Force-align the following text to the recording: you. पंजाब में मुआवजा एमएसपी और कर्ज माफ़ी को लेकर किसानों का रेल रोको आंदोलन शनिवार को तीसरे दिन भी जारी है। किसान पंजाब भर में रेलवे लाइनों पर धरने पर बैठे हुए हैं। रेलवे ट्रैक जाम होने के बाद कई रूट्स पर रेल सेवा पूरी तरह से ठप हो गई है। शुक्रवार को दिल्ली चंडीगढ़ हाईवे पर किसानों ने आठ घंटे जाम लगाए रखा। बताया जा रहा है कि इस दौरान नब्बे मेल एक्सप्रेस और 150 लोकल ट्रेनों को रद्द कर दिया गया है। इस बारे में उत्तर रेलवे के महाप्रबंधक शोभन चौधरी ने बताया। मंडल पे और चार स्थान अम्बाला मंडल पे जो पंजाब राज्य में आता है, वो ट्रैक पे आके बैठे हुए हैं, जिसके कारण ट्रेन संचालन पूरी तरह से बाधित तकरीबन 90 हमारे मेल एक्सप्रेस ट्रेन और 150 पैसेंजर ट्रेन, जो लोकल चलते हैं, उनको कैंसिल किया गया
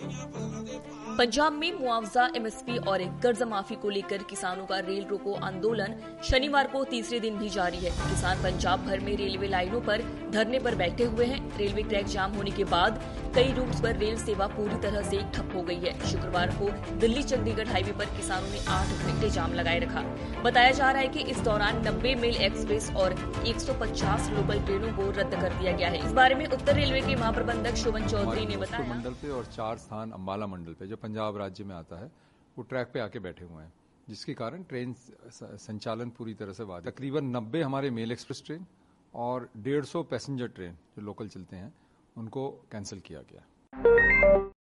you. 0.00 0.47
पंजाब 1.18 1.52
में 1.52 1.72
मुआवजा 1.72 2.28
एमएसपी 2.36 2.76
और 2.88 3.02
कर्ज 3.22 3.42
माफ़ी 3.42 3.76
को 3.76 3.88
लेकर 3.90 4.22
किसानों 4.22 4.66
का 4.66 4.78
रेल 4.78 5.04
रोको 5.04 5.32
आंदोलन 5.44 5.94
शनिवार 6.24 6.66
को 6.66 6.82
तीसरे 6.84 7.18
दिन 7.20 7.38
भी 7.38 7.48
जारी 7.48 7.76
है। 7.76 7.90
किसान 7.90 8.42
पंजाब 8.42 8.84
भर 8.86 9.00
में 9.00 9.16
रेलवे 9.16 9.48
लाइनों 9.48 9.80
पर 9.80 10.02
धरने 10.32 10.58
पर 10.58 10.74
बैठे 10.74 11.04
हुए 11.06 11.26
हैं। 11.26 11.40
रेलवे 11.58 11.82
ट्रैक 11.82 12.06
जाम 12.06 12.32
होने 12.32 12.50
के 12.50 12.64
बाद 12.66 13.00
कई 13.34 13.52
रूट्स 13.54 13.80
पर 13.80 13.96
रेल 13.96 14.16
सेवा 14.18 14.46
पूरी 14.48 14.76
तरह 14.82 15.02
से 15.08 15.18
ठप 15.34 15.50
हो 15.54 15.62
गई 15.62 15.78
है। 15.78 15.92
शुक्रवार 16.10 16.54
को 16.60 16.70
दिल्ली 16.98 17.22
चंडीगढ़ 17.24 17.68
हाईवे 17.68 17.92
पर 17.98 18.14
किसानों 18.16 18.50
ने 18.50 18.64
आठ 18.68 19.04
घंटे 19.06 19.30
जाम 19.30 19.54
लगाए 19.54 19.78
रखा। 19.78 20.02
बताया 20.44 20.70
जा 20.70 20.90
रहा 20.90 21.02
है 21.02 21.08
कि 21.08 21.24
इस 21.32 21.40
दौरान 21.40 21.82
नब्बे 21.88 22.14
मेल 22.22 22.36
एक्सप्रेस 22.44 22.90
और 22.96 23.14
150 23.46 24.30
लोकल 24.30 24.62
ट्रेनों 24.66 24.92
को 24.96 25.10
रद्द 25.20 25.34
कर 25.34 25.58
दिया 25.58 25.72
गया 25.72 25.88
है। 25.88 26.04
इस 26.06 26.12
बारे 26.12 26.34
में 26.34 26.46
उत्तर 26.48 26.74
रेलवे 26.74 27.00
के 27.00 27.16
महाप्रबंधक 27.16 27.82
शोभन 27.84 28.06
चौधरी 28.06 28.46
ने 28.46 28.56
बताया। 28.56 28.94
मंडल 28.94 29.20
पे 29.22 29.30
और 29.32 29.52
चार 29.56 29.76
स्थान 29.78 30.10
अम्बाला 30.12 30.46
मंडल 30.46 30.72
पे 30.72 30.86
जो 30.86 30.96
पंजाब 31.08 31.36
राज्य 31.36 31.64
में 31.64 31.74
आता 31.74 31.96
है, 31.96 32.10
वो 32.56 32.64
ट्रैक 32.64 32.90
पे 32.94 33.00
आके 33.00 33.18
बैठे 33.20 33.44
हुए 33.44 33.62
हैं, 33.62 33.72
जिसके 34.08 34.34
कारण 34.34 34.62
ट्रेन 34.68 34.94
संचालन 35.32 36.10
पूरी 36.18 36.34
तरह 36.34 36.52
से 36.52 36.64
बाधित 36.64 36.92
तकरीबन 36.92 37.32
90 37.36 37.62
हमारे 37.62 37.90
मेल 37.90 38.12
एक्सप्रेस 38.12 38.42
ट्रेन 38.46 38.66
और 39.14 39.48
150 39.58 40.04
पैसेंजर 40.10 40.48
ट्रेन, 40.48 40.76
जो 40.96 41.02
लोकल 41.02 41.28
चलते 41.28 41.56
हैं, 41.56 41.72
उनको 42.16 42.48
कैंसिल 42.72 43.00
किया 43.00 43.22
गया 43.32 44.57